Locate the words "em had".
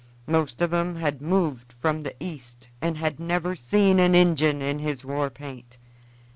0.73-1.21